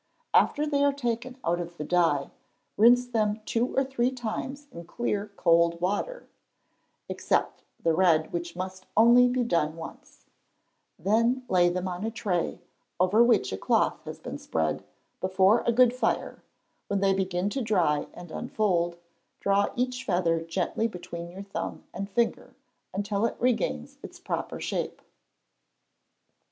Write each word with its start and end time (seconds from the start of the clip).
After 0.33 0.65
they 0.65 0.83
are 0.83 0.91
taken 0.91 1.37
out 1.45 1.59
of 1.59 1.77
the 1.77 1.83
dye, 1.83 2.31
rinse 2.75 3.05
them 3.05 3.39
two 3.45 3.75
or 3.77 3.83
three 3.83 4.09
times 4.09 4.65
in 4.71 4.85
clear 4.85 5.27
cold 5.37 5.79
water 5.79 6.27
(except 7.07 7.61
the 7.79 7.93
red, 7.93 8.33
which 8.33 8.55
must 8.55 8.87
only 8.97 9.27
be 9.27 9.43
done 9.43 9.75
once), 9.75 10.25
then 10.97 11.45
lay 11.47 11.69
them 11.69 11.87
on 11.87 12.03
a 12.03 12.09
tray, 12.09 12.63
over 12.99 13.23
which 13.23 13.53
a 13.53 13.59
cloth 13.59 13.99
has 14.05 14.17
been 14.17 14.39
spread, 14.39 14.83
before 15.19 15.61
a 15.67 15.71
good 15.71 15.93
fire; 15.93 16.41
when 16.87 16.99
they 17.01 17.13
begin 17.13 17.47
to 17.51 17.61
dry 17.61 18.07
and 18.15 18.31
unfold, 18.31 18.97
draw 19.39 19.67
each 19.75 20.03
feather 20.03 20.39
gently 20.41 20.87
between 20.87 21.29
your 21.29 21.43
thumb 21.43 21.83
and 21.93 22.09
finger, 22.09 22.55
until 22.91 23.23
it 23.27 23.37
regains 23.39 23.99
its 24.01 24.19
proper 24.19 24.59
shape. 24.59 24.99